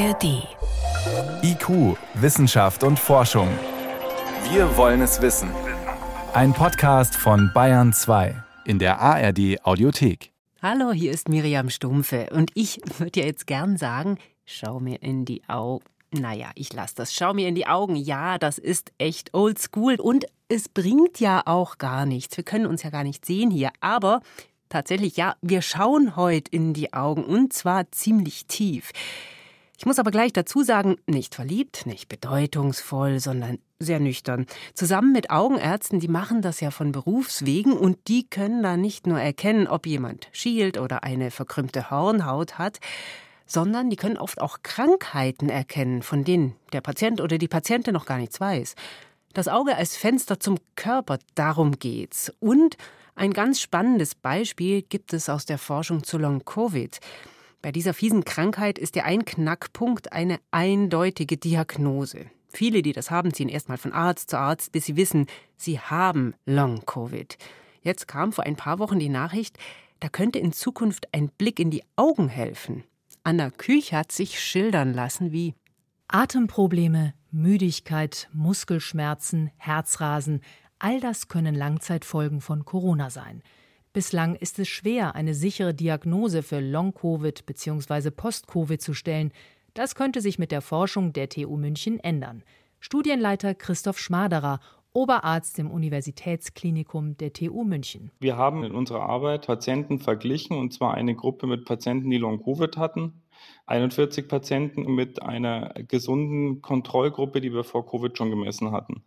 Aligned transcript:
ARD. 0.00 0.48
IQ, 1.42 1.98
Wissenschaft 2.14 2.84
und 2.84 2.98
Forschung. 2.98 3.48
Wir 4.50 4.74
wollen 4.78 5.02
es 5.02 5.20
wissen. 5.20 5.50
Ein 6.32 6.54
Podcast 6.54 7.14
von 7.14 7.50
Bayern 7.52 7.92
2 7.92 8.34
in 8.64 8.78
der 8.78 8.98
ARD 8.98 9.62
Audiothek. 9.62 10.32
Hallo, 10.62 10.92
hier 10.92 11.12
ist 11.12 11.28
Miriam 11.28 11.68
Stumpfe 11.68 12.30
und 12.32 12.50
ich 12.54 12.80
würde 12.98 13.20
ja 13.20 13.26
jetzt 13.26 13.46
gern 13.46 13.76
sagen, 13.76 14.16
schau 14.46 14.80
mir 14.80 15.02
in 15.02 15.26
die 15.26 15.42
Augen. 15.48 15.84
Naja, 16.12 16.50
ich 16.54 16.72
lasse 16.72 16.94
das. 16.94 17.12
Schau 17.12 17.34
mir 17.34 17.46
in 17.46 17.54
die 17.54 17.66
Augen. 17.66 17.94
Ja, 17.94 18.38
das 18.38 18.56
ist 18.56 18.92
echt 18.96 19.34
oldschool 19.34 19.96
und 19.96 20.24
es 20.48 20.70
bringt 20.70 21.20
ja 21.20 21.42
auch 21.44 21.76
gar 21.76 22.06
nichts. 22.06 22.38
Wir 22.38 22.44
können 22.44 22.66
uns 22.66 22.82
ja 22.84 22.88
gar 22.88 23.04
nicht 23.04 23.26
sehen 23.26 23.50
hier, 23.50 23.70
aber 23.80 24.22
tatsächlich, 24.70 25.18
ja, 25.18 25.34
wir 25.42 25.60
schauen 25.60 26.16
heute 26.16 26.50
in 26.52 26.72
die 26.72 26.94
Augen 26.94 27.22
und 27.22 27.52
zwar 27.52 27.92
ziemlich 27.92 28.46
tief. 28.46 28.92
Ich 29.80 29.86
muss 29.86 29.98
aber 29.98 30.10
gleich 30.10 30.34
dazu 30.34 30.62
sagen, 30.62 30.96
nicht 31.06 31.34
verliebt, 31.34 31.86
nicht 31.86 32.10
bedeutungsvoll, 32.10 33.18
sondern 33.18 33.60
sehr 33.78 33.98
nüchtern. 33.98 34.44
Zusammen 34.74 35.10
mit 35.10 35.30
Augenärzten, 35.30 36.00
die 36.00 36.08
machen 36.08 36.42
das 36.42 36.60
ja 36.60 36.70
von 36.70 36.92
Berufswegen 36.92 37.72
und 37.72 37.96
die 38.06 38.28
können 38.28 38.62
da 38.62 38.76
nicht 38.76 39.06
nur 39.06 39.18
erkennen, 39.18 39.66
ob 39.66 39.86
jemand 39.86 40.28
schielt 40.32 40.76
oder 40.76 41.02
eine 41.02 41.30
verkrümmte 41.30 41.90
Hornhaut 41.90 42.58
hat, 42.58 42.78
sondern 43.46 43.88
die 43.88 43.96
können 43.96 44.18
oft 44.18 44.42
auch 44.42 44.58
Krankheiten 44.62 45.48
erkennen, 45.48 46.02
von 46.02 46.24
denen 46.24 46.56
der 46.74 46.82
Patient 46.82 47.22
oder 47.22 47.38
die 47.38 47.48
Patientin 47.48 47.94
noch 47.94 48.04
gar 48.04 48.18
nichts 48.18 48.38
weiß. 48.38 48.74
Das 49.32 49.48
Auge 49.48 49.76
als 49.76 49.96
Fenster 49.96 50.38
zum 50.40 50.58
Körper, 50.76 51.18
darum 51.34 51.78
geht's. 51.78 52.30
Und 52.38 52.76
ein 53.14 53.32
ganz 53.32 53.62
spannendes 53.62 54.14
Beispiel 54.14 54.82
gibt 54.82 55.14
es 55.14 55.30
aus 55.30 55.46
der 55.46 55.56
Forschung 55.56 56.04
zu 56.04 56.18
Long-Covid. 56.18 57.00
Bei 57.62 57.72
dieser 57.72 57.92
fiesen 57.92 58.24
Krankheit 58.24 58.78
ist 58.78 58.94
der 58.94 59.04
ein 59.04 59.24
Knackpunkt 59.24 60.12
eine 60.12 60.40
eindeutige 60.50 61.36
Diagnose. 61.36 62.26
Viele, 62.48 62.82
die 62.82 62.92
das 62.92 63.10
haben, 63.10 63.34
ziehen 63.34 63.48
erstmal 63.48 63.78
von 63.78 63.92
Arzt 63.92 64.30
zu 64.30 64.38
Arzt, 64.38 64.72
bis 64.72 64.86
sie 64.86 64.96
wissen, 64.96 65.26
sie 65.56 65.78
haben 65.78 66.34
Long-Covid. 66.46 67.36
Jetzt 67.82 68.08
kam 68.08 68.32
vor 68.32 68.44
ein 68.44 68.56
paar 68.56 68.78
Wochen 68.78 68.98
die 68.98 69.08
Nachricht, 69.08 69.58
da 70.00 70.08
könnte 70.08 70.38
in 70.38 70.52
Zukunft 70.52 71.12
ein 71.12 71.28
Blick 71.28 71.60
in 71.60 71.70
die 71.70 71.84
Augen 71.96 72.28
helfen. 72.28 72.84
Anna 73.22 73.50
Küch 73.50 73.92
hat 73.92 74.10
sich 74.10 74.40
schildern 74.40 74.94
lassen, 74.94 75.30
wie 75.30 75.54
Atemprobleme, 76.08 77.12
Müdigkeit, 77.30 78.28
Muskelschmerzen, 78.32 79.50
Herzrasen, 79.58 80.40
all 80.78 80.98
das 81.00 81.28
können 81.28 81.54
Langzeitfolgen 81.54 82.40
von 82.40 82.64
Corona 82.64 83.10
sein. 83.10 83.42
Bislang 83.92 84.36
ist 84.36 84.60
es 84.60 84.68
schwer, 84.68 85.16
eine 85.16 85.34
sichere 85.34 85.74
Diagnose 85.74 86.44
für 86.44 86.60
Long-Covid 86.60 87.44
bzw. 87.44 88.12
Post-Covid 88.12 88.80
zu 88.80 88.94
stellen. 88.94 89.32
Das 89.74 89.96
könnte 89.96 90.20
sich 90.20 90.38
mit 90.38 90.52
der 90.52 90.60
Forschung 90.60 91.12
der 91.12 91.28
TU 91.28 91.56
München 91.56 91.98
ändern. 91.98 92.44
Studienleiter 92.78 93.52
Christoph 93.56 93.98
Schmaderer, 93.98 94.60
Oberarzt 94.92 95.58
im 95.58 95.72
Universitätsklinikum 95.72 97.16
der 97.16 97.32
TU 97.32 97.64
München. 97.64 98.12
Wir 98.20 98.36
haben 98.36 98.62
in 98.62 98.76
unserer 98.76 99.08
Arbeit 99.08 99.48
Patienten 99.48 99.98
verglichen, 99.98 100.56
und 100.56 100.72
zwar 100.72 100.94
eine 100.94 101.16
Gruppe 101.16 101.48
mit 101.48 101.64
Patienten, 101.64 102.10
die 102.10 102.18
Long-Covid 102.18 102.76
hatten, 102.76 103.22
41 103.66 104.28
Patienten 104.28 104.82
mit 104.94 105.20
einer 105.20 105.74
gesunden 105.88 106.62
Kontrollgruppe, 106.62 107.40
die 107.40 107.52
wir 107.52 107.64
vor 107.64 107.84
Covid 107.90 108.16
schon 108.16 108.30
gemessen 108.30 108.70
hatten. 108.70 109.02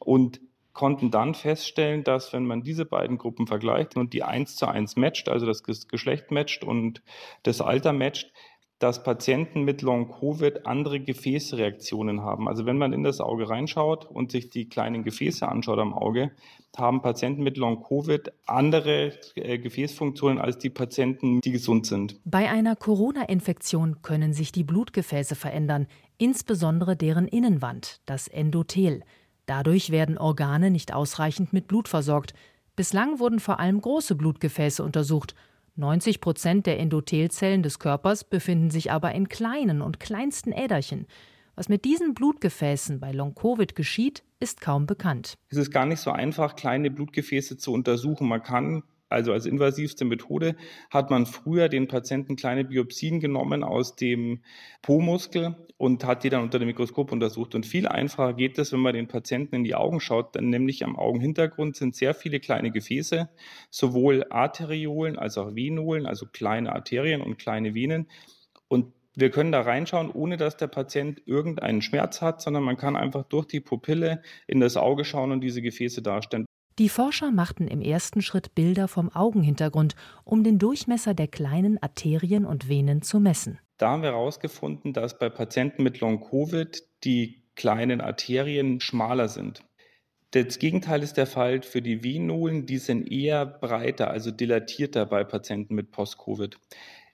Und 0.00 0.40
konnten 0.76 1.10
dann 1.10 1.34
feststellen, 1.34 2.04
dass 2.04 2.34
wenn 2.34 2.44
man 2.44 2.62
diese 2.62 2.84
beiden 2.84 3.16
Gruppen 3.16 3.46
vergleicht 3.46 3.96
und 3.96 4.12
die 4.12 4.22
eins 4.22 4.56
zu 4.56 4.66
eins 4.66 4.94
matcht, 4.94 5.30
also 5.30 5.46
das 5.46 5.62
Geschlecht 5.64 6.30
matcht 6.30 6.64
und 6.64 7.02
das 7.44 7.62
Alter 7.62 7.94
matcht, 7.94 8.30
dass 8.78 9.02
Patienten 9.02 9.62
mit 9.62 9.80
Long-Covid 9.80 10.66
andere 10.66 11.00
Gefäßreaktionen 11.00 12.20
haben. 12.20 12.46
Also 12.46 12.66
wenn 12.66 12.76
man 12.76 12.92
in 12.92 13.04
das 13.04 13.22
Auge 13.22 13.48
reinschaut 13.48 14.04
und 14.04 14.30
sich 14.30 14.50
die 14.50 14.68
kleinen 14.68 15.02
Gefäße 15.02 15.48
anschaut 15.48 15.78
am 15.78 15.94
Auge, 15.94 16.32
haben 16.76 17.00
Patienten 17.00 17.42
mit 17.42 17.56
Long-Covid 17.56 18.32
andere 18.44 19.14
äh, 19.34 19.58
Gefäßfunktionen 19.58 20.38
als 20.38 20.58
die 20.58 20.68
Patienten, 20.68 21.40
die 21.40 21.52
gesund 21.52 21.86
sind. 21.86 22.20
Bei 22.26 22.50
einer 22.50 22.76
Corona-Infektion 22.76 24.02
können 24.02 24.34
sich 24.34 24.52
die 24.52 24.64
Blutgefäße 24.64 25.36
verändern, 25.36 25.86
insbesondere 26.18 26.96
deren 26.96 27.28
Innenwand, 27.28 28.02
das 28.04 28.28
Endothel. 28.28 29.04
Dadurch 29.46 29.90
werden 29.90 30.18
Organe 30.18 30.70
nicht 30.70 30.92
ausreichend 30.92 31.52
mit 31.52 31.68
Blut 31.68 31.88
versorgt. 31.88 32.34
Bislang 32.74 33.18
wurden 33.18 33.40
vor 33.40 33.58
allem 33.60 33.80
große 33.80 34.16
Blutgefäße 34.16 34.82
untersucht. 34.82 35.34
90 35.76 36.20
Prozent 36.20 36.66
der 36.66 36.78
Endothelzellen 36.78 37.62
des 37.62 37.78
Körpers 37.78 38.24
befinden 38.24 38.70
sich 38.70 38.90
aber 38.90 39.12
in 39.12 39.28
kleinen 39.28 39.82
und 39.82 40.00
kleinsten 40.00 40.52
Äderchen. 40.52 41.06
Was 41.54 41.68
mit 41.68 41.84
diesen 41.84 42.12
Blutgefäßen 42.14 43.00
bei 43.00 43.12
Long-Covid 43.12 43.74
geschieht, 43.74 44.22
ist 44.40 44.60
kaum 44.60 44.86
bekannt. 44.86 45.34
Es 45.48 45.56
ist 45.56 45.70
gar 45.70 45.86
nicht 45.86 46.00
so 46.00 46.10
einfach, 46.10 46.56
kleine 46.56 46.90
Blutgefäße 46.90 47.56
zu 47.56 47.72
untersuchen. 47.72 48.28
Man 48.28 48.42
kann 48.42 48.82
also 49.08 49.32
als 49.32 49.46
invasivste 49.46 50.04
Methode, 50.04 50.56
hat 50.90 51.10
man 51.10 51.26
früher 51.26 51.68
den 51.68 51.88
Patienten 51.88 52.36
kleine 52.36 52.64
Biopsien 52.64 53.20
genommen 53.20 53.62
aus 53.62 53.96
dem 53.96 54.42
Po-Muskel 54.82 55.56
und 55.76 56.04
hat 56.04 56.24
die 56.24 56.30
dann 56.30 56.42
unter 56.42 56.58
dem 56.58 56.66
Mikroskop 56.66 57.12
untersucht. 57.12 57.54
Und 57.54 57.66
viel 57.66 57.86
einfacher 57.86 58.34
geht 58.34 58.58
es, 58.58 58.72
wenn 58.72 58.80
man 58.80 58.94
den 58.94 59.08
Patienten 59.08 59.54
in 59.56 59.64
die 59.64 59.74
Augen 59.74 60.00
schaut, 60.00 60.34
denn 60.34 60.48
nämlich 60.48 60.84
am 60.84 60.96
Augenhintergrund 60.96 61.76
sind 61.76 61.94
sehr 61.94 62.14
viele 62.14 62.40
kleine 62.40 62.70
Gefäße, 62.70 63.28
sowohl 63.70 64.24
Arteriolen 64.30 65.18
als 65.18 65.38
auch 65.38 65.54
Venolen, 65.54 66.06
also 66.06 66.26
kleine 66.26 66.72
Arterien 66.72 67.20
und 67.20 67.38
kleine 67.38 67.74
Venen. 67.74 68.08
Und 68.68 68.92
wir 69.14 69.30
können 69.30 69.52
da 69.52 69.62
reinschauen, 69.62 70.10
ohne 70.10 70.36
dass 70.36 70.56
der 70.56 70.66
Patient 70.66 71.22
irgendeinen 71.26 71.80
Schmerz 71.80 72.20
hat, 72.20 72.42
sondern 72.42 72.62
man 72.62 72.76
kann 72.76 72.96
einfach 72.96 73.24
durch 73.24 73.46
die 73.46 73.60
Pupille 73.60 74.22
in 74.46 74.60
das 74.60 74.76
Auge 74.76 75.04
schauen 75.04 75.32
und 75.32 75.40
diese 75.40 75.62
Gefäße 75.62 76.02
darstellen. 76.02 76.45
Die 76.78 76.90
Forscher 76.90 77.30
machten 77.30 77.68
im 77.68 77.80
ersten 77.80 78.20
Schritt 78.20 78.54
Bilder 78.54 78.86
vom 78.86 79.10
Augenhintergrund, 79.10 79.96
um 80.24 80.44
den 80.44 80.58
Durchmesser 80.58 81.14
der 81.14 81.26
kleinen 81.26 81.82
Arterien 81.82 82.44
und 82.44 82.68
Venen 82.68 83.00
zu 83.00 83.18
messen. 83.18 83.58
Da 83.78 83.92
haben 83.92 84.02
wir 84.02 84.10
herausgefunden, 84.10 84.92
dass 84.92 85.18
bei 85.18 85.30
Patienten 85.30 85.82
mit 85.82 86.00
Long-Covid 86.00 86.82
die 87.04 87.42
kleinen 87.54 88.02
Arterien 88.02 88.80
schmaler 88.80 89.28
sind. 89.28 89.64
Das 90.32 90.58
Gegenteil 90.58 91.02
ist 91.02 91.16
der 91.16 91.26
Fall 91.26 91.62
für 91.62 91.80
die 91.80 92.04
Venolen, 92.04 92.66
die 92.66 92.76
sind 92.76 93.10
eher 93.10 93.46
breiter, 93.46 94.10
also 94.10 94.30
dilatierter 94.30 95.06
bei 95.06 95.24
Patienten 95.24 95.74
mit 95.74 95.92
Post-Covid. 95.92 96.58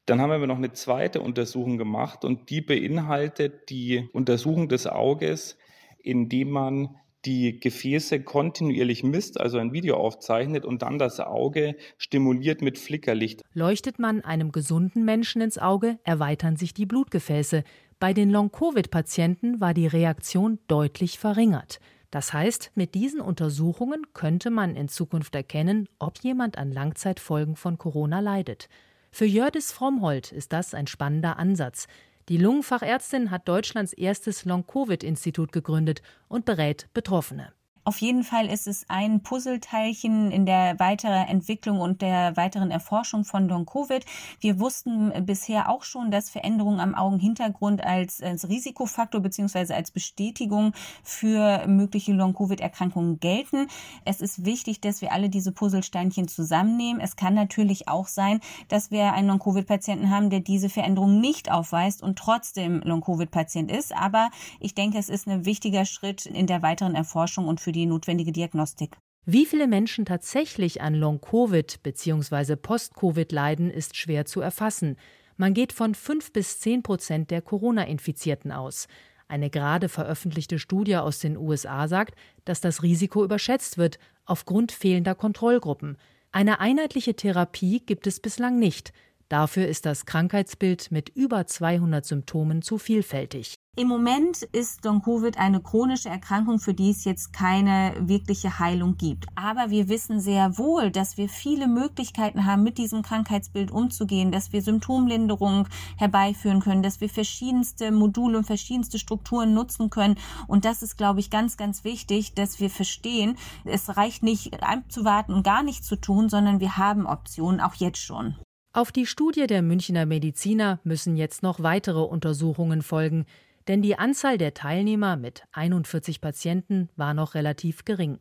Dann 0.07 0.21
haben 0.21 0.41
wir 0.41 0.47
noch 0.49 0.57
eine 0.57 0.73
zweite 0.73 1.21
Untersuchung 1.21 1.79
gemacht 1.79 2.25
und 2.25 2.51
die 2.51 2.63
beinhaltet 2.63 3.71
die 3.71 4.09
Untersuchung 4.13 4.69
des 4.69 4.89
Auges, 4.89 5.57
indem 6.01 6.51
man 6.51 6.97
die 7.25 7.61
Gefäße 7.61 8.23
kontinuierlich 8.23 9.05
misst, 9.05 9.41
also 9.41 9.59
ein 9.59 9.73
Video 9.73 9.97
aufzeichnet 9.97 10.65
und 10.65 10.83
dann 10.83 10.99
das 10.99 11.21
Auge 11.21 11.77
stimuliert 11.99 12.63
mit 12.63 12.79
Flickerlicht. 12.79 13.43
Leuchtet 13.55 13.99
man 13.99 14.23
einem 14.23 14.53
gesunden 14.53 15.05
Menschen 15.05 15.41
ins 15.41 15.59
Auge, 15.59 15.99
erweitern 16.05 16.57
sich 16.57 16.75
die 16.75 16.87
Blutgefäße. 16.87 17.65
Bei 18.01 18.13
den 18.13 18.31
Long-Covid-Patienten 18.31 19.61
war 19.61 19.75
die 19.75 19.87
Reaktion 19.87 20.59
deutlich 20.67 21.19
verringert. 21.19 21.79
Das 22.11 22.33
heißt, 22.33 22.73
mit 22.75 22.95
diesen 22.95 23.21
Untersuchungen 23.21 24.03
könnte 24.13 24.51
man 24.51 24.77
in 24.77 24.89
Zukunft 24.89 25.35
erkennen, 25.35 25.89
ob 25.99 26.19
jemand 26.19 26.59
an 26.59 26.71
Langzeitfolgen 26.71 27.57
von 27.57 27.79
Corona 27.79 28.21
leidet. 28.21 28.69
Für 29.11 29.25
Jördis 29.25 29.73
Frommhold 29.73 30.33
ist 30.33 30.53
das 30.53 30.75
ein 30.75 30.87
spannender 30.87 31.39
Ansatz. 31.39 31.87
Die 32.29 32.37
Lungenfachärztin 32.37 33.31
hat 33.31 33.49
Deutschlands 33.49 33.93
erstes 33.93 34.45
Long-Covid-Institut 34.45 35.53
gegründet 35.53 36.03
und 36.29 36.45
berät 36.45 36.89
Betroffene. 36.95 37.53
Auf 37.85 37.99
jeden 37.99 38.23
Fall 38.23 38.47
ist 38.47 38.69
es 38.69 38.89
ein 38.89 39.25
Puzzleteilchen 39.25 40.31
in 40.31 40.47
der 40.47 40.79
weiteren 40.79 41.27
Entwicklung 41.27 41.81
und 41.81 42.01
der 42.01 42.37
weiteren 42.37 42.71
Erforschung 42.71 43.25
von 43.25 43.49
Long-Covid. 43.49 44.05
Wir 44.39 44.61
wussten 44.61 45.13
bisher 45.27 45.69
auch 45.69 45.83
schon, 45.83 46.13
dass 46.13 46.31
Veränderungen 46.31 46.79
am 46.79 46.95
Augenhintergrund 46.95 47.83
als, 47.83 48.23
als 48.23 48.49
Risikofaktor 48.49 49.21
beziehungsweise 49.21 49.75
als 49.75 49.91
Bestätigung 49.91 50.75
für 51.03 51.67
mögliche 51.67 52.13
Long-Covid-Erkrankungen 52.13 53.19
gelten. 53.19 53.67
Es 54.05 54.21
ist 54.21 54.45
wichtig, 54.45 54.81
dass 54.81 55.01
wir 55.01 55.11
alle 55.11 55.29
diese 55.29 55.51
Puzzlesteinchen 55.51 56.29
zusammennehmen. 56.29 57.03
Es 57.03 57.17
kann 57.17 57.35
natürlich 57.35 57.89
auch 57.89 58.07
sein, 58.07 58.39
dass 58.69 58.93
wir 58.93 59.13
einen 59.13 59.27
Long-Covid-Patienten 59.27 60.09
haben, 60.09 60.31
der 60.31 60.39
diese 60.39 60.69
Veränderung 60.69 61.21
nicht 61.21 61.51
aufweist 61.51 62.01
und 62.01 62.17
trotzdem 62.17 62.81
Long-Covid-Patient 62.85 63.73
ist. 63.73 63.93
Aber 63.93 64.31
ich 64.61 64.77
denke, 64.77 64.99
es 64.99 65.09
ist 65.09 65.27
ein 65.27 65.45
wichtiger 65.47 65.85
Schritt 65.85 66.27
in 66.27 66.47
der 66.47 66.63
weiteren 66.63 66.95
Erforschung 66.95 67.49
und 67.49 67.61
für 67.61 67.72
für 67.73 67.79
die 67.79 67.87
notwendige 67.87 68.33
Diagnostik. 68.33 68.99
Wie 69.25 69.47
viele 69.47 69.67
Menschen 69.67 70.05
tatsächlich 70.05 70.83
an 70.83 70.95
Long-Covid 70.95 71.83
bzw. 71.83 72.57
Post-Covid 72.57 73.33
leiden, 73.33 73.71
ist 73.71 73.97
schwer 73.97 74.27
zu 74.27 74.41
erfassen. 74.43 74.97
Man 75.39 75.55
geht 75.55 75.73
von 75.73 75.95
5 75.95 76.33
bis 76.33 76.61
10 76.61 76.83
Prozent 76.83 77.31
der 77.31 77.41
Corona-Infizierten 77.41 78.53
aus. 78.53 78.89
Eine 79.27 79.49
gerade 79.49 79.89
veröffentlichte 79.89 80.59
Studie 80.59 80.97
aus 80.97 81.21
den 81.21 81.39
USA 81.39 81.89
sagt, 81.89 82.15
dass 82.45 82.61
das 82.61 82.83
Risiko 82.83 83.25
überschätzt 83.25 83.79
wird 83.79 83.99
aufgrund 84.27 84.71
fehlender 84.71 85.15
Kontrollgruppen. 85.15 85.97
Eine 86.31 86.61
einheitliche 86.61 87.15
Therapie 87.15 87.81
gibt 87.81 88.07
es 88.07 88.21
bislang 88.21 88.59
nicht. 88.59 88.93
Dafür 89.31 89.67
ist 89.67 89.87
das 89.87 90.05
Krankheitsbild 90.05 90.91
mit 90.91 91.09
über 91.09 91.47
200 91.47 92.05
Symptomen 92.05 92.61
zu 92.61 92.77
vielfältig. 92.77 93.55
Im 93.75 93.89
Moment 93.89 94.43
ist 94.53 94.85
Long-Covid 94.85 95.39
eine 95.39 95.63
chronische 95.63 96.11
Erkrankung, 96.11 96.59
für 96.59 96.75
die 96.75 96.91
es 96.91 97.05
jetzt 97.05 97.33
keine 97.33 97.95
wirkliche 98.01 98.59
Heilung 98.59 98.99
gibt. 98.99 99.25
Aber 99.35 99.71
wir 99.71 99.89
wissen 99.89 100.21
sehr 100.21 100.59
wohl, 100.59 100.91
dass 100.91 101.17
wir 101.17 101.31
viele 101.31 101.69
Möglichkeiten 101.69 102.45
haben, 102.45 102.65
mit 102.65 102.77
diesem 102.77 103.01
Krankheitsbild 103.01 103.71
umzugehen, 103.71 104.31
dass 104.31 104.53
wir 104.53 104.61
Symptomlinderung 104.61 105.69
herbeiführen 105.97 106.61
können, 106.61 106.83
dass 106.83 107.01
wir 107.01 107.09
verschiedenste 107.09 107.93
Module 107.93 108.37
und 108.37 108.45
verschiedenste 108.45 108.99
Strukturen 108.99 109.55
nutzen 109.55 109.89
können. 109.89 110.19
Und 110.49 110.67
das 110.67 110.83
ist, 110.83 110.99
glaube 110.99 111.21
ich, 111.21 111.31
ganz, 111.31 111.57
ganz 111.57 111.83
wichtig, 111.83 112.35
dass 112.35 112.61
wir 112.61 112.69
verstehen, 112.69 113.39
es 113.65 113.97
reicht 113.97 114.23
nicht 114.23 114.63
abzuwarten 114.63 115.33
und 115.33 115.45
gar 115.45 115.63
nichts 115.63 115.87
zu 115.87 115.97
tun, 115.97 116.29
sondern 116.29 116.61
wir 116.61 116.77
haben 116.77 117.07
Optionen, 117.07 117.63
auch 117.63 117.77
jetzt 117.77 118.03
schon. 118.03 118.37
Auf 118.75 118.93
die 118.93 119.07
Studie 119.07 119.47
der 119.47 119.63
Münchner 119.63 120.05
Mediziner 120.05 120.79
müssen 120.85 121.17
jetzt 121.17 121.43
noch 121.43 121.63
weitere 121.63 122.01
Untersuchungen 122.01 122.83
folgen 122.83 123.25
denn 123.69 123.83
die 123.83 123.99
Anzahl 123.99 124.39
der 124.39 124.55
Teilnehmer 124.55 125.17
mit 125.17 125.45
41 125.53 126.21
Patienten 126.21 126.89
war 126.97 127.15
noch 127.15 127.35
relativ 127.35 127.85
gering. 127.85 128.19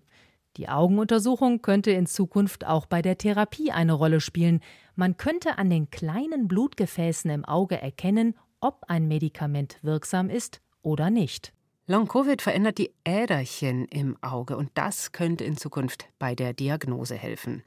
Die 0.57 0.67
Augenuntersuchung 0.67 1.61
könnte 1.61 1.91
in 1.91 2.05
Zukunft 2.05 2.65
auch 2.65 2.85
bei 2.85 3.01
der 3.01 3.17
Therapie 3.17 3.71
eine 3.71 3.93
Rolle 3.93 4.19
spielen. 4.19 4.59
Man 4.95 5.15
könnte 5.15 5.57
an 5.57 5.69
den 5.69 5.89
kleinen 5.89 6.47
Blutgefäßen 6.47 7.31
im 7.31 7.45
Auge 7.45 7.81
erkennen, 7.81 8.35
ob 8.59 8.83
ein 8.87 9.07
Medikament 9.07 9.79
wirksam 9.81 10.29
ist 10.29 10.61
oder 10.81 11.09
nicht. 11.09 11.53
Long-Covid 11.91 12.41
verändert 12.41 12.77
die 12.77 12.91
Äderchen 13.03 13.85
im 13.85 14.15
Auge 14.21 14.55
und 14.55 14.71
das 14.75 15.11
könnte 15.11 15.43
in 15.43 15.57
Zukunft 15.57 16.07
bei 16.19 16.35
der 16.35 16.53
Diagnose 16.53 17.15
helfen. 17.15 17.63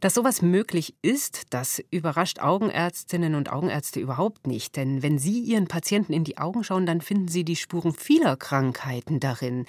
Dass 0.00 0.14
sowas 0.14 0.40
möglich 0.40 0.94
ist, 1.02 1.42
das 1.50 1.82
überrascht 1.90 2.38
Augenärztinnen 2.38 3.34
und 3.34 3.52
Augenärzte 3.52 4.00
überhaupt 4.00 4.46
nicht. 4.46 4.76
Denn 4.76 5.02
wenn 5.02 5.18
Sie 5.18 5.40
Ihren 5.40 5.68
Patienten 5.68 6.14
in 6.14 6.24
die 6.24 6.38
Augen 6.38 6.64
schauen, 6.64 6.86
dann 6.86 7.02
finden 7.02 7.28
Sie 7.28 7.44
die 7.44 7.54
Spuren 7.54 7.92
vieler 7.92 8.38
Krankheiten 8.38 9.20
darin. 9.20 9.66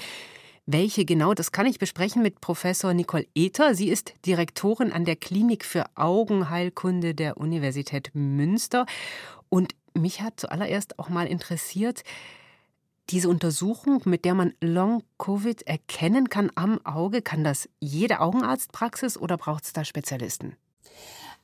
Welche 0.65 1.03
genau, 1.03 1.33
das 1.33 1.51
kann 1.51 1.65
ich 1.65 1.77
besprechen 1.77 2.21
mit 2.21 2.39
Professor 2.39 2.93
Nicole 2.93 3.27
Ether. 3.35 3.75
Sie 3.75 3.89
ist 3.89 4.13
Direktorin 4.25 4.93
an 4.93 5.03
der 5.03 5.17
Klinik 5.17 5.65
für 5.65 5.83
Augenheilkunde 5.95 7.13
der 7.13 7.35
Universität 7.35 8.11
Münster. 8.13 8.85
Und 9.49 9.75
mich 9.93 10.21
hat 10.21 10.39
zuallererst 10.39 10.97
auch 10.97 11.09
mal 11.09 11.27
interessiert, 11.27 12.03
diese 13.11 13.29
Untersuchung, 13.29 14.01
mit 14.05 14.25
der 14.25 14.33
man 14.33 14.53
Long-Covid 14.61 15.63
erkennen 15.63 16.29
kann 16.29 16.51
am 16.55 16.83
Auge, 16.85 17.21
kann 17.21 17.43
das 17.43 17.67
jede 17.79 18.19
Augenarztpraxis 18.21 19.17
oder 19.17 19.37
braucht 19.37 19.65
es 19.65 19.73
da 19.73 19.83
Spezialisten? 19.83 20.55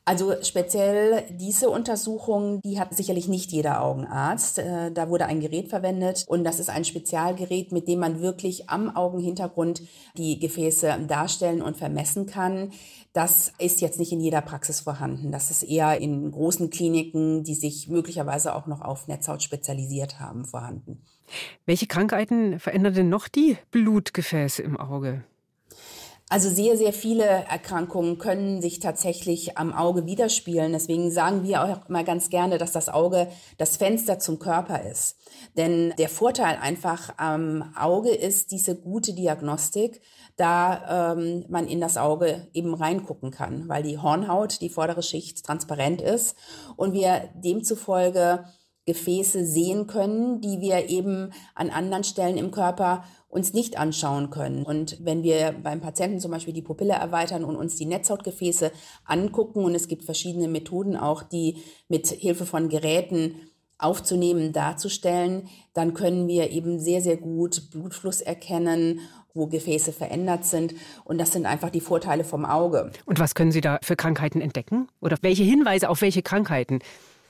Also 0.07 0.41
speziell 0.41 1.25
diese 1.31 1.69
Untersuchung, 1.69 2.61
die 2.61 2.79
hat 2.79 2.95
sicherlich 2.95 3.27
nicht 3.27 3.51
jeder 3.51 3.83
Augenarzt. 3.83 4.57
Äh, 4.57 4.89
da 4.93 5.09
wurde 5.09 5.25
ein 5.25 5.41
Gerät 5.41 5.67
verwendet 5.67 6.23
und 6.29 6.45
das 6.45 6.61
ist 6.61 6.69
ein 6.69 6.85
Spezialgerät, 6.85 7.73
mit 7.73 7.89
dem 7.89 7.99
man 7.99 8.21
wirklich 8.21 8.69
am 8.69 8.95
Augenhintergrund 8.95 9.81
die 10.15 10.39
Gefäße 10.39 10.97
darstellen 11.09 11.61
und 11.61 11.75
vermessen 11.75 12.25
kann. 12.25 12.71
Das 13.11 13.51
ist 13.59 13.81
jetzt 13.81 13.99
nicht 13.99 14.13
in 14.13 14.21
jeder 14.21 14.39
Praxis 14.39 14.79
vorhanden. 14.79 15.33
Das 15.33 15.51
ist 15.51 15.63
eher 15.63 15.99
in 15.99 16.31
großen 16.31 16.69
Kliniken, 16.69 17.43
die 17.43 17.55
sich 17.55 17.89
möglicherweise 17.89 18.55
auch 18.55 18.65
noch 18.65 18.79
auf 18.79 19.09
Netzhaut 19.09 19.43
spezialisiert 19.43 20.21
haben, 20.21 20.45
vorhanden. 20.45 21.01
Welche 21.65 21.87
Krankheiten 21.87 22.59
verändern 22.59 22.93
denn 22.93 23.09
noch 23.09 23.27
die 23.27 23.57
Blutgefäße 23.71 24.61
im 24.61 24.77
Auge? 24.77 25.23
Also 26.29 26.49
sehr, 26.49 26.75
sehr 26.75 26.91
viele 26.91 27.23
Erkrankungen 27.23 28.17
können 28.17 28.61
sich 28.61 28.81
tatsächlich 28.81 29.57
am 29.57 29.71
Auge 29.71 30.05
widerspiegeln. 30.05 30.73
Deswegen 30.73 31.09
sagen 31.09 31.43
wir 31.43 31.63
auch 31.63 31.87
immer 31.87 32.03
ganz 32.03 32.29
gerne, 32.29 32.57
dass 32.57 32.73
das 32.73 32.89
Auge 32.89 33.29
das 33.57 33.77
Fenster 33.77 34.19
zum 34.19 34.37
Körper 34.37 34.83
ist. 34.83 35.15
Denn 35.55 35.93
der 35.97 36.09
Vorteil 36.09 36.57
einfach 36.61 37.13
am 37.15 37.73
Auge 37.77 38.09
ist 38.09 38.51
diese 38.51 38.75
gute 38.75 39.13
Diagnostik, 39.13 40.01
da 40.35 41.13
ähm, 41.13 41.45
man 41.47 41.65
in 41.65 41.79
das 41.79 41.95
Auge 41.95 42.49
eben 42.53 42.73
reingucken 42.73 43.31
kann, 43.31 43.69
weil 43.69 43.83
die 43.83 43.97
Hornhaut, 43.97 44.59
die 44.59 44.69
vordere 44.69 45.03
Schicht, 45.03 45.45
transparent 45.45 46.01
ist 46.01 46.35
und 46.75 46.91
wir 46.91 47.29
demzufolge 47.35 48.43
Gefäße 48.87 49.45
sehen 49.45 49.85
können, 49.85 50.41
die 50.41 50.61
wir 50.61 50.89
eben 50.89 51.31
an 51.53 51.69
anderen 51.69 52.05
Stellen 52.05 52.37
im 52.37 52.51
Körper 52.51 53.03
uns 53.27 53.53
nicht 53.53 53.77
anschauen 53.77 54.29
können. 54.29 54.63
Und 54.63 54.97
wenn 55.03 55.21
wir 55.21 55.53
beim 55.61 55.81
Patienten 55.81 56.19
zum 56.19 56.31
Beispiel 56.31 56.53
die 56.53 56.61
Pupille 56.61 56.93
erweitern 56.93 57.43
und 57.43 57.57
uns 57.57 57.75
die 57.75 57.85
Netzhautgefäße 57.85 58.71
angucken, 59.05 59.63
und 59.63 59.75
es 59.75 59.89
gibt 59.89 60.05
verschiedene 60.05 60.47
Methoden 60.47 60.95
auch, 60.95 61.21
die 61.21 61.57
mit 61.89 62.07
Hilfe 62.07 62.45
von 62.45 62.69
Geräten 62.69 63.35
aufzunehmen, 63.77 64.53
darzustellen, 64.53 65.49
dann 65.73 65.93
können 65.93 66.27
wir 66.27 66.49
eben 66.49 66.79
sehr, 66.79 67.01
sehr 67.01 67.17
gut 67.17 67.69
Blutfluss 67.69 68.21
erkennen 68.21 69.01
wo 69.37 69.47
Gefäße 69.47 69.93
verändert 69.93 70.45
sind. 70.45 70.73
Und 71.05 71.19
das 71.19 71.31
sind 71.31 71.45
einfach 71.45 71.69
die 71.69 71.79
Vorteile 71.79 72.23
vom 72.23 72.43
Auge. 72.43 72.91
Und 73.05 73.19
was 73.19 73.35
können 73.35 73.51
Sie 73.51 73.61
da 73.61 73.79
für 73.81 73.95
Krankheiten 73.95 74.41
entdecken? 74.41 74.87
Oder 74.99 75.17
welche 75.21 75.43
Hinweise 75.43 75.89
auf 75.89 76.01
welche 76.01 76.23
Krankheiten? 76.23 76.79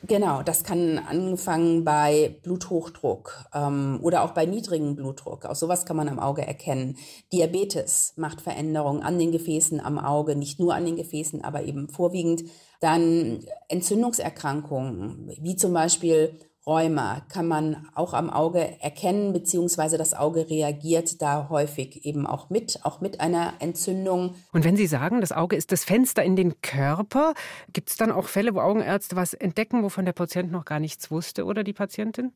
Genau, 0.03 0.43
das 0.43 0.63
kann 0.63 0.99
angefangen 0.99 1.83
bei 1.83 2.37
Bluthochdruck 2.43 3.45
ähm, 3.53 3.99
oder 4.03 4.23
auch 4.23 4.31
bei 4.31 4.45
niedrigem 4.45 4.95
Blutdruck. 4.95 5.45
Auch 5.45 5.55
sowas 5.55 5.85
kann 5.85 5.97
man 5.97 6.07
am 6.07 6.19
Auge 6.19 6.45
erkennen. 6.45 6.97
Diabetes 7.33 8.13
macht 8.15 8.41
Veränderungen 8.41 9.01
an 9.01 9.17
den 9.17 9.31
Gefäßen 9.31 9.79
am 9.79 9.97
Auge, 9.97 10.35
nicht 10.35 10.59
nur 10.59 10.75
an 10.75 10.85
den 10.85 10.97
Gefäßen, 10.97 11.43
aber 11.43 11.63
eben 11.63 11.89
vorwiegend. 11.89 12.43
Dann 12.79 13.43
Entzündungserkrankungen, 13.69 15.35
wie 15.41 15.55
zum 15.55 15.73
Beispiel 15.73 16.37
Rheuma 16.67 17.21
kann 17.29 17.47
man 17.47 17.87
auch 17.95 18.13
am 18.13 18.29
Auge 18.29 18.81
erkennen, 18.81 19.31
beziehungsweise 19.31 19.97
das 19.97 20.13
Auge 20.13 20.49
reagiert 20.49 21.21
da 21.21 21.47
häufig 21.49 22.05
eben 22.05 22.27
auch 22.27 22.49
mit, 22.49 22.81
auch 22.83 22.99
mit 22.99 23.21
einer 23.21 23.53
Entzündung. 23.59 24.35
Und 24.51 24.65
wenn 24.65 24.75
Sie 24.75 24.87
sagen, 24.87 25.21
das 25.21 25.31
Auge 25.31 25.55
ist 25.55 25.71
das 25.71 25.85
Fenster 25.85 26.23
in 26.23 26.35
den 26.35 26.61
Körper, 26.61 27.33
gibt 27.71 27.89
es 27.89 27.95
dann 27.95 28.11
auch 28.11 28.27
Fälle, 28.27 28.53
wo 28.53 28.59
Augenärzte 28.59 29.15
was 29.15 29.33
entdecken, 29.33 29.81
wovon 29.81 30.03
der 30.03 30.13
Patient 30.13 30.51
noch 30.51 30.65
gar 30.65 30.81
nichts 30.81 31.09
wusste 31.09 31.45
oder 31.45 31.63
die 31.63 31.73
Patientin? 31.73 32.33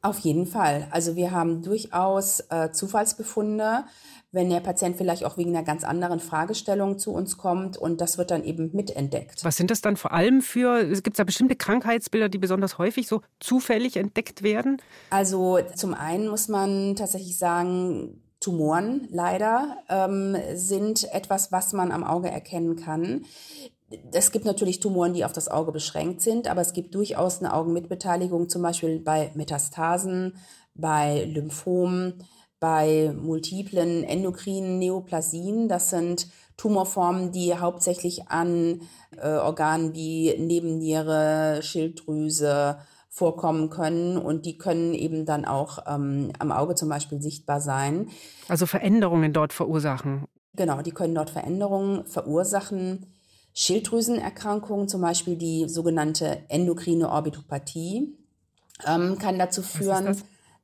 Auf 0.00 0.20
jeden 0.20 0.46
Fall. 0.46 0.86
Also 0.90 1.16
wir 1.16 1.32
haben 1.32 1.62
durchaus 1.62 2.40
äh, 2.50 2.70
Zufallsbefunde 2.72 3.84
wenn 4.30 4.50
der 4.50 4.60
Patient 4.60 4.96
vielleicht 4.96 5.24
auch 5.24 5.38
wegen 5.38 5.56
einer 5.56 5.64
ganz 5.64 5.84
anderen 5.84 6.20
Fragestellung 6.20 6.98
zu 6.98 7.12
uns 7.12 7.38
kommt 7.38 7.76
und 7.78 8.00
das 8.00 8.18
wird 8.18 8.30
dann 8.30 8.44
eben 8.44 8.70
mitentdeckt. 8.74 9.44
Was 9.44 9.56
sind 9.56 9.70
das 9.70 9.80
dann 9.80 9.96
vor 9.96 10.12
allem 10.12 10.42
für, 10.42 10.84
gibt 10.86 11.14
es 11.14 11.16
da 11.16 11.24
bestimmte 11.24 11.56
Krankheitsbilder, 11.56 12.28
die 12.28 12.38
besonders 12.38 12.78
häufig 12.78 13.08
so 13.08 13.22
zufällig 13.40 13.96
entdeckt 13.96 14.42
werden? 14.42 14.82
Also 15.10 15.60
zum 15.74 15.94
einen 15.94 16.28
muss 16.28 16.48
man 16.48 16.94
tatsächlich 16.96 17.38
sagen, 17.38 18.22
Tumoren 18.40 19.08
leider 19.10 19.78
ähm, 19.88 20.36
sind 20.54 21.12
etwas, 21.12 21.50
was 21.50 21.72
man 21.72 21.90
am 21.90 22.04
Auge 22.04 22.30
erkennen 22.30 22.76
kann. 22.76 23.24
Es 24.12 24.32
gibt 24.32 24.44
natürlich 24.44 24.80
Tumoren, 24.80 25.14
die 25.14 25.24
auf 25.24 25.32
das 25.32 25.48
Auge 25.48 25.72
beschränkt 25.72 26.20
sind, 26.20 26.48
aber 26.48 26.60
es 26.60 26.72
gibt 26.72 26.94
durchaus 26.94 27.40
eine 27.40 27.54
Augenmitbeteiligung, 27.54 28.48
zum 28.48 28.62
Beispiel 28.62 29.00
bei 29.00 29.30
Metastasen, 29.34 30.36
bei 30.74 31.24
Lymphomen 31.24 32.22
bei 32.60 33.12
multiplen 33.16 34.04
endokrinen 34.04 34.78
Neoplasien. 34.78 35.68
Das 35.68 35.90
sind 35.90 36.28
Tumorformen, 36.56 37.30
die 37.30 37.56
hauptsächlich 37.56 38.28
an 38.28 38.82
äh, 39.16 39.28
Organen 39.28 39.94
wie 39.94 40.36
Nebenniere, 40.38 41.60
Schilddrüse 41.62 42.78
vorkommen 43.08 43.70
können 43.70 44.16
und 44.16 44.44
die 44.44 44.58
können 44.58 44.94
eben 44.94 45.24
dann 45.24 45.44
auch 45.44 45.78
ähm, 45.86 46.32
am 46.38 46.52
Auge 46.52 46.74
zum 46.74 46.88
Beispiel 46.88 47.20
sichtbar 47.20 47.60
sein. 47.60 48.08
Also 48.48 48.66
Veränderungen 48.66 49.32
dort 49.32 49.52
verursachen. 49.52 50.24
Genau, 50.54 50.82
die 50.82 50.92
können 50.92 51.14
dort 51.14 51.30
Veränderungen 51.30 52.04
verursachen. 52.06 53.06
Schilddrüsenerkrankungen, 53.58 54.86
zum 54.86 55.00
Beispiel 55.00 55.34
die 55.34 55.68
sogenannte 55.68 56.44
endokrine 56.48 57.10
Orbitopathie, 57.10 58.16
ähm, 58.86 59.18
kann 59.18 59.36
dazu 59.36 59.62
führen, 59.62 60.16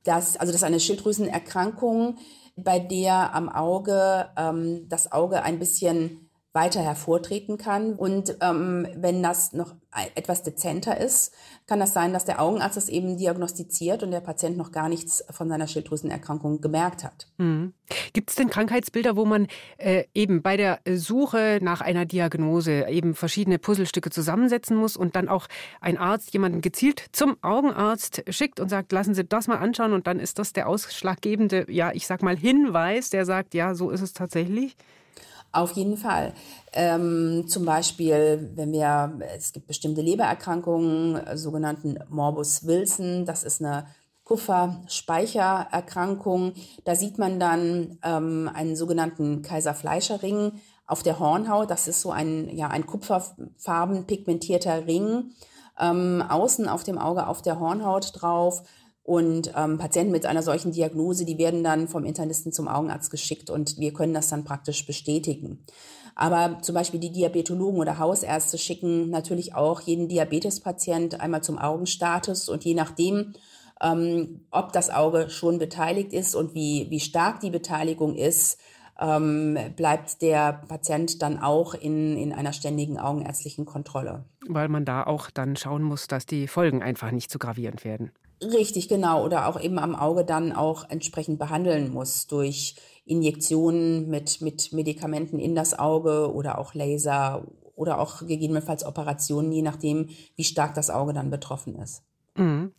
dass, 0.05 0.37
also 0.37 0.53
das 0.53 0.61
ist 0.61 0.63
eine 0.63 0.79
Schilddrüsenerkrankung, 0.79 2.17
bei 2.55 2.79
der 2.79 3.35
am 3.35 3.49
Auge 3.49 4.29
ähm, 4.37 4.87
das 4.87 5.11
Auge 5.11 5.43
ein 5.43 5.59
bisschen 5.59 6.24
weiter 6.55 6.81
hervortreten 6.81 7.57
kann. 7.57 7.93
Und 7.93 8.37
ähm, 8.41 8.87
wenn 8.95 9.21
das 9.21 9.53
noch 9.53 9.75
etwas 10.15 10.43
dezenter 10.43 10.97
ist, 10.97 11.33
kann 11.67 11.79
das 11.79 11.93
sein, 11.93 12.11
dass 12.11 12.25
der 12.25 12.41
Augenarzt 12.41 12.75
das 12.75 12.89
eben 12.89 13.17
diagnostiziert 13.17 14.03
und 14.03 14.11
der 14.11 14.19
Patient 14.19 14.57
noch 14.57 14.71
gar 14.71 14.89
nichts 14.89 15.23
von 15.29 15.47
seiner 15.47 15.67
Schilddrüsenerkrankung 15.67 16.59
gemerkt 16.61 17.03
hat. 17.03 17.27
Mhm. 17.37 17.73
Gibt 18.13 18.29
es 18.29 18.35
denn 18.35 18.49
Krankheitsbilder, 18.49 19.15
wo 19.15 19.25
man 19.25 19.47
äh, 19.77 20.05
eben 20.13 20.41
bei 20.41 20.57
der 20.57 20.79
Suche 20.95 21.59
nach 21.61 21.81
einer 21.81 22.05
Diagnose 22.05 22.87
eben 22.89 23.15
verschiedene 23.15 23.59
Puzzlestücke 23.59 24.09
zusammensetzen 24.09 24.75
muss 24.75 24.97
und 24.97 25.15
dann 25.15 25.29
auch 25.29 25.47
ein 25.81 25.97
Arzt 25.97 26.33
jemanden 26.33 26.61
gezielt 26.61 27.05
zum 27.11 27.37
Augenarzt 27.41 28.23
schickt 28.29 28.59
und 28.59 28.69
sagt, 28.69 28.91
lassen 28.91 29.13
Sie 29.13 29.23
das 29.23 29.47
mal 29.47 29.57
anschauen 29.57 29.93
und 29.93 30.07
dann 30.07 30.19
ist 30.19 30.39
das 30.39 30.53
der 30.53 30.67
ausschlaggebende, 30.67 31.65
ja, 31.69 31.91
ich 31.93 32.07
sag 32.07 32.21
mal 32.21 32.37
Hinweis, 32.37 33.09
der 33.09 33.25
sagt, 33.25 33.53
ja, 33.53 33.75
so 33.75 33.89
ist 33.91 34.01
es 34.01 34.13
tatsächlich? 34.13 34.75
Auf 35.55 35.71
jeden 35.71 35.95
Fall. 35.95 36.33
Ähm, 36.73 37.45
zum 37.47 37.63
Beispiel, 37.63 38.51
wenn 38.55 38.73
wir, 38.73 39.17
es 39.37 39.53
gibt 39.53 39.67
bestimmte 39.67 40.01
Lebererkrankungen, 40.01 41.37
sogenannten 41.37 41.97
Morbus 42.09 42.67
Wilson, 42.67 43.25
das 43.25 43.45
ist 43.45 43.63
eine 43.63 43.85
Kupferspeichererkrankung. 44.25 46.51
Da 46.83 46.95
sieht 46.95 47.17
man 47.17 47.39
dann 47.39 47.99
ähm, 48.03 48.51
einen 48.53 48.75
sogenannten 48.75 49.43
Kaiser-Fleischer-Ring 49.43 50.51
auf 50.87 51.03
der 51.03 51.19
Hornhaut. 51.19 51.71
Das 51.71 51.87
ist 51.87 52.01
so 52.01 52.11
ein, 52.11 52.49
ja, 52.49 52.67
ein 52.67 52.85
kupferfarben 52.85 54.07
pigmentierter 54.07 54.87
Ring. 54.87 55.31
Ähm, 55.79 56.21
außen 56.27 56.67
auf 56.67 56.83
dem 56.83 56.97
Auge 56.97 57.27
auf 57.27 57.41
der 57.41 57.61
Hornhaut 57.61 58.11
drauf. 58.13 58.63
Und 59.05 59.53
ähm, 59.55 59.77
Patienten 59.77 60.11
mit 60.11 60.25
einer 60.25 60.41
solchen 60.41 60.71
Diagnose, 60.71 61.25
die 61.25 61.37
werden 61.37 61.63
dann 61.63 61.87
vom 61.87 62.05
Internisten 62.05 62.51
zum 62.51 62.67
Augenarzt 62.67 63.11
geschickt 63.11 63.51
und 63.51 63.77
wir 63.77 63.93
können 63.93 64.15
das 64.15 64.29
dann 64.29 64.43
praktisch 64.43 64.83
bestätigen. 64.87 65.63
Aber 66.15 66.57
zum 66.63 66.73
Beispiel 66.73 66.99
die 66.99 67.11
Diabetologen 67.11 67.79
oder 67.79 67.99
Hausärzte 67.99 68.57
schicken 68.57 69.11
natürlich 69.11 69.53
auch 69.53 69.81
jeden 69.81 70.07
Diabetespatient 70.07 71.21
einmal 71.21 71.43
zum 71.43 71.59
Augenstatus 71.59 72.49
und 72.49 72.65
je 72.65 72.73
nachdem, 72.73 73.33
ähm, 73.79 74.41
ob 74.49 74.73
das 74.73 74.89
Auge 74.89 75.29
schon 75.29 75.59
beteiligt 75.59 76.11
ist 76.11 76.33
und 76.33 76.55
wie, 76.55 76.87
wie 76.89 76.99
stark 76.99 77.41
die 77.41 77.51
Beteiligung 77.51 78.15
ist, 78.15 78.59
ähm, 78.99 79.55
bleibt 79.75 80.23
der 80.23 80.53
Patient 80.67 81.21
dann 81.21 81.37
auch 81.37 81.75
in, 81.75 82.17
in 82.17 82.33
einer 82.33 82.53
ständigen 82.53 82.97
augenärztlichen 82.97 83.65
Kontrolle. 83.65 84.25
Weil 84.47 84.67
man 84.67 84.83
da 84.83 85.03
auch 85.03 85.29
dann 85.29 85.55
schauen 85.55 85.83
muss, 85.83 86.07
dass 86.07 86.25
die 86.25 86.47
Folgen 86.47 86.81
einfach 86.81 87.11
nicht 87.11 87.29
zu 87.29 87.37
gravierend 87.37 87.83
werden. 87.85 88.11
Richtig, 88.41 88.87
genau. 88.87 89.23
Oder 89.23 89.47
auch 89.47 89.59
eben 89.59 89.79
am 89.79 89.95
Auge 89.95 90.25
dann 90.25 90.51
auch 90.51 90.89
entsprechend 90.89 91.39
behandeln 91.39 91.91
muss 91.91 92.27
durch 92.27 92.75
Injektionen 93.05 94.09
mit, 94.09 94.41
mit 94.41 94.73
Medikamenten 94.73 95.39
in 95.39 95.55
das 95.55 95.77
Auge 95.77 96.33
oder 96.33 96.57
auch 96.57 96.73
Laser 96.73 97.45
oder 97.75 97.99
auch 97.99 98.25
gegebenenfalls 98.25 98.85
Operationen, 98.85 99.51
je 99.51 99.61
nachdem, 99.61 100.09
wie 100.35 100.43
stark 100.43 100.73
das 100.73 100.89
Auge 100.89 101.13
dann 101.13 101.29
betroffen 101.29 101.75
ist. 101.75 102.03
Mhm. 102.37 102.73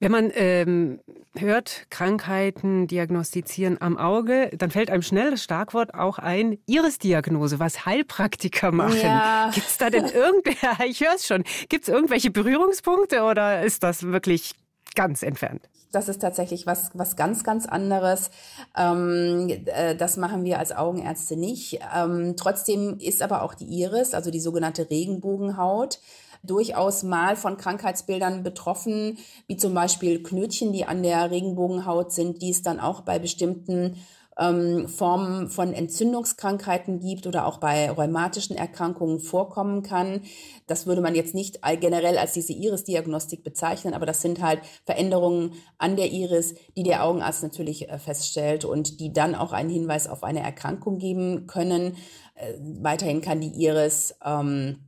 Wenn 0.00 0.10
man 0.10 0.32
ähm, 0.34 1.00
hört, 1.36 1.86
Krankheiten 1.90 2.88
diagnostizieren 2.88 3.80
am 3.80 3.96
Auge, 3.96 4.50
dann 4.56 4.70
fällt 4.70 4.90
einem 4.90 5.02
schnell 5.02 5.30
das 5.30 5.44
Schlagwort 5.44 5.94
auch 5.94 6.18
ein, 6.18 6.58
Iris-Diagnose, 6.66 7.60
was 7.60 7.86
Heilpraktiker 7.86 8.72
machen. 8.72 9.00
Ja. 9.00 9.50
Gibt 9.54 9.66
es 9.66 9.78
da 9.78 9.90
denn 9.90 10.06
irgendwer, 10.14 10.84
ich 10.86 11.00
höre 11.00 11.14
es 11.14 11.26
schon, 11.26 11.44
gibt 11.68 11.84
es 11.84 11.88
irgendwelche 11.88 12.30
Berührungspunkte 12.30 13.22
oder 13.22 13.62
ist 13.62 13.82
das 13.82 14.02
wirklich 14.02 14.54
ganz 14.94 15.22
entfernt? 15.22 15.68
Das 15.92 16.08
ist 16.08 16.20
tatsächlich 16.20 16.66
was, 16.66 16.90
was 16.94 17.16
ganz, 17.16 17.44
ganz 17.44 17.66
anderes. 17.66 18.30
Ähm, 18.76 19.48
äh, 19.66 19.94
das 19.94 20.16
machen 20.16 20.44
wir 20.44 20.58
als 20.58 20.72
Augenärzte 20.72 21.36
nicht. 21.36 21.80
Ähm, 21.96 22.34
trotzdem 22.36 22.98
ist 22.98 23.22
aber 23.22 23.42
auch 23.42 23.54
die 23.54 23.64
Iris, 23.64 24.12
also 24.12 24.30
die 24.30 24.40
sogenannte 24.40 24.90
Regenbogenhaut, 24.90 26.00
durchaus 26.42 27.02
mal 27.02 27.36
von 27.36 27.56
Krankheitsbildern 27.56 28.42
betroffen, 28.42 29.18
wie 29.46 29.56
zum 29.56 29.74
Beispiel 29.74 30.22
Knötchen, 30.22 30.72
die 30.72 30.84
an 30.84 31.02
der 31.02 31.30
Regenbogenhaut 31.30 32.12
sind, 32.12 32.42
die 32.42 32.50
es 32.50 32.62
dann 32.62 32.80
auch 32.80 33.00
bei 33.00 33.18
bestimmten 33.18 33.96
ähm, 34.38 34.88
Formen 34.88 35.48
von 35.48 35.72
Entzündungskrankheiten 35.72 37.00
gibt 37.00 37.26
oder 37.26 37.46
auch 37.46 37.58
bei 37.58 37.90
rheumatischen 37.90 38.56
Erkrankungen 38.56 39.18
vorkommen 39.20 39.82
kann. 39.82 40.22
Das 40.66 40.86
würde 40.86 41.00
man 41.00 41.14
jetzt 41.14 41.34
nicht 41.34 41.60
generell 41.80 42.18
als 42.18 42.32
diese 42.32 42.52
Iris-Diagnostik 42.52 43.44
bezeichnen, 43.44 43.94
aber 43.94 44.06
das 44.06 44.22
sind 44.22 44.42
halt 44.42 44.60
Veränderungen 44.84 45.52
an 45.78 45.96
der 45.96 46.10
Iris, 46.10 46.54
die 46.76 46.82
der 46.82 47.04
Augenarzt 47.04 47.42
natürlich 47.42 47.88
äh, 47.88 47.98
feststellt 47.98 48.64
und 48.64 49.00
die 49.00 49.12
dann 49.12 49.34
auch 49.34 49.52
einen 49.52 49.70
Hinweis 49.70 50.08
auf 50.08 50.22
eine 50.22 50.40
Erkrankung 50.40 50.98
geben 50.98 51.46
können. 51.46 51.96
Äh, 52.34 52.54
weiterhin 52.80 53.20
kann 53.20 53.40
die 53.40 53.64
Iris 53.64 54.14
ähm, 54.24 54.85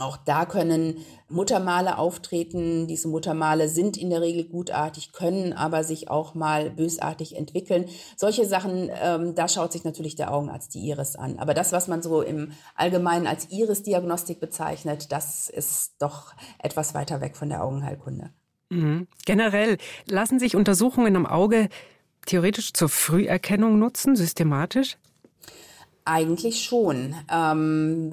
auch 0.00 0.16
da 0.16 0.46
können 0.46 0.96
Muttermale 1.28 1.98
auftreten. 1.98 2.86
Diese 2.86 3.08
Muttermale 3.08 3.68
sind 3.68 3.96
in 3.96 4.10
der 4.10 4.20
Regel 4.20 4.44
gutartig, 4.44 5.12
können 5.12 5.52
aber 5.52 5.84
sich 5.84 6.10
auch 6.10 6.34
mal 6.34 6.70
bösartig 6.70 7.36
entwickeln. 7.36 7.86
Solche 8.16 8.46
Sachen, 8.46 8.90
ähm, 9.02 9.34
da 9.34 9.48
schaut 9.48 9.72
sich 9.72 9.84
natürlich 9.84 10.16
der 10.16 10.32
Augenarzt 10.32 10.74
die 10.74 10.80
Iris 10.88 11.16
an. 11.16 11.38
Aber 11.38 11.54
das, 11.54 11.72
was 11.72 11.88
man 11.88 12.02
so 12.02 12.22
im 12.22 12.52
Allgemeinen 12.74 13.26
als 13.26 13.50
Iris-Diagnostik 13.50 14.40
bezeichnet, 14.40 15.12
das 15.12 15.48
ist 15.48 15.94
doch 15.98 16.34
etwas 16.58 16.94
weiter 16.94 17.20
weg 17.20 17.36
von 17.36 17.48
der 17.48 17.62
Augenheilkunde. 17.62 18.30
Mhm. 18.70 19.06
Generell 19.26 19.78
lassen 20.06 20.38
sich 20.38 20.56
Untersuchungen 20.56 21.16
am 21.16 21.26
Auge 21.26 21.68
theoretisch 22.26 22.72
zur 22.72 22.88
Früherkennung 22.88 23.78
nutzen, 23.78 24.16
systematisch? 24.16 24.96
Eigentlich 26.04 26.64
schon. 26.64 27.14
Ähm, 27.30 28.12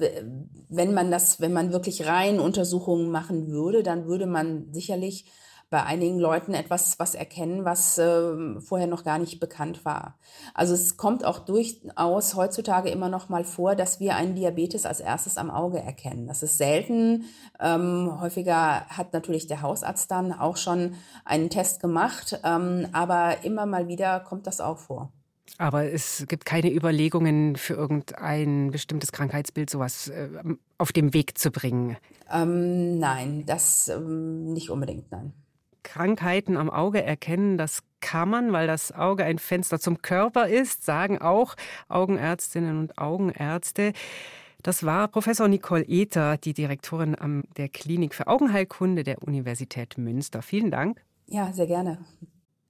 wenn 0.68 0.94
man 0.94 1.10
das, 1.10 1.40
wenn 1.40 1.52
man 1.52 1.72
wirklich 1.72 2.06
rein 2.06 2.38
Untersuchungen 2.38 3.10
machen 3.10 3.50
würde, 3.50 3.82
dann 3.82 4.06
würde 4.06 4.26
man 4.26 4.72
sicherlich 4.72 5.24
bei 5.70 5.82
einigen 5.82 6.18
Leuten 6.18 6.54
etwas 6.54 6.98
was 6.98 7.14
erkennen, 7.14 7.64
was 7.64 7.98
äh, 7.98 8.60
vorher 8.60 8.86
noch 8.86 9.04
gar 9.04 9.18
nicht 9.18 9.38
bekannt 9.38 9.84
war. 9.84 10.18
Also 10.54 10.72
es 10.72 10.96
kommt 10.96 11.24
auch 11.24 11.40
durchaus 11.40 12.34
heutzutage 12.34 12.88
immer 12.88 13.10
noch 13.10 13.28
mal 13.28 13.44
vor, 13.44 13.74
dass 13.74 14.00
wir 14.00 14.16
einen 14.16 14.34
Diabetes 14.34 14.86
als 14.86 15.00
erstes 15.00 15.36
am 15.36 15.50
Auge 15.50 15.78
erkennen. 15.78 16.26
Das 16.26 16.42
ist 16.42 16.56
selten. 16.56 17.24
Ähm, 17.60 18.18
häufiger 18.20 18.86
hat 18.86 19.12
natürlich 19.12 19.46
der 19.46 19.60
Hausarzt 19.60 20.10
dann 20.10 20.32
auch 20.32 20.56
schon 20.56 20.94
einen 21.26 21.50
Test 21.50 21.80
gemacht, 21.80 22.40
ähm, 22.44 22.88
aber 22.92 23.44
immer 23.44 23.66
mal 23.66 23.88
wieder 23.88 24.20
kommt 24.20 24.46
das 24.46 24.60
auch 24.60 24.78
vor. 24.78 25.12
Aber 25.56 25.90
es 25.90 26.24
gibt 26.28 26.44
keine 26.44 26.72
Überlegungen 26.72 27.56
für 27.56 27.74
irgendein 27.74 28.70
bestimmtes 28.70 29.12
Krankheitsbild, 29.12 29.70
sowas 29.70 30.08
äh, 30.08 30.28
auf 30.76 30.92
dem 30.92 31.14
Weg 31.14 31.38
zu 31.38 31.50
bringen. 31.50 31.96
Ähm, 32.30 32.98
nein, 32.98 33.44
das 33.46 33.88
ähm, 33.88 34.52
nicht 34.52 34.70
unbedingt, 34.70 35.10
nein. 35.10 35.32
Krankheiten 35.82 36.56
am 36.56 36.68
Auge 36.68 37.02
erkennen, 37.02 37.56
das 37.56 37.82
kann 38.00 38.28
man, 38.28 38.52
weil 38.52 38.66
das 38.66 38.92
Auge 38.92 39.24
ein 39.24 39.38
Fenster 39.38 39.80
zum 39.80 40.02
Körper 40.02 40.46
ist, 40.46 40.84
sagen 40.84 41.18
auch 41.18 41.54
Augenärztinnen 41.88 42.78
und 42.78 42.98
Augenärzte. 42.98 43.92
Das 44.62 44.84
war 44.84 45.08
Professor 45.08 45.48
Nicole 45.48 45.84
Ether, 45.86 46.36
die 46.36 46.52
Direktorin 46.52 47.16
der 47.56 47.68
Klinik 47.68 48.14
für 48.14 48.26
Augenheilkunde 48.26 49.04
der 49.04 49.22
Universität 49.22 49.96
Münster. 49.98 50.42
Vielen 50.42 50.70
Dank. 50.70 51.00
Ja, 51.26 51.52
sehr 51.52 51.66
gerne. 51.66 51.98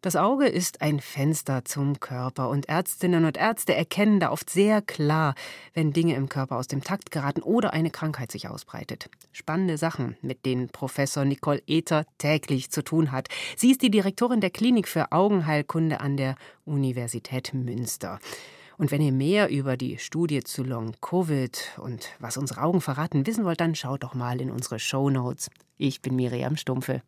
Das 0.00 0.14
Auge 0.14 0.46
ist 0.46 0.80
ein 0.80 1.00
Fenster 1.00 1.64
zum 1.64 1.98
Körper 1.98 2.50
und 2.50 2.68
Ärztinnen 2.68 3.24
und 3.24 3.36
Ärzte 3.36 3.74
erkennen 3.74 4.20
da 4.20 4.30
oft 4.30 4.48
sehr 4.48 4.80
klar, 4.80 5.34
wenn 5.74 5.92
Dinge 5.92 6.14
im 6.14 6.28
Körper 6.28 6.56
aus 6.56 6.68
dem 6.68 6.84
Takt 6.84 7.10
geraten 7.10 7.42
oder 7.42 7.72
eine 7.72 7.90
Krankheit 7.90 8.30
sich 8.30 8.48
ausbreitet. 8.48 9.10
Spannende 9.32 9.76
Sachen, 9.76 10.16
mit 10.22 10.46
denen 10.46 10.68
Professor 10.68 11.24
Nicole 11.24 11.62
Ether 11.66 12.04
täglich 12.18 12.70
zu 12.70 12.84
tun 12.84 13.10
hat. 13.10 13.26
Sie 13.56 13.72
ist 13.72 13.82
die 13.82 13.90
Direktorin 13.90 14.40
der 14.40 14.50
Klinik 14.50 14.86
für 14.86 15.10
Augenheilkunde 15.10 15.98
an 15.98 16.16
der 16.16 16.36
Universität 16.64 17.52
Münster. 17.52 18.20
Und 18.76 18.92
wenn 18.92 19.02
ihr 19.02 19.10
mehr 19.10 19.48
über 19.48 19.76
die 19.76 19.98
Studie 19.98 20.44
zu 20.44 20.62
Long 20.62 20.94
Covid 21.00 21.76
und 21.78 22.10
was 22.20 22.36
unsere 22.36 22.62
Augen 22.62 22.80
verraten 22.80 23.26
wissen 23.26 23.44
wollt, 23.44 23.60
dann 23.60 23.74
schaut 23.74 24.04
doch 24.04 24.14
mal 24.14 24.40
in 24.40 24.52
unsere 24.52 24.78
Show 24.78 25.10
Notes. 25.10 25.50
Ich 25.76 26.02
bin 26.02 26.14
Miriam 26.14 26.56
Stumpfe. 26.56 27.02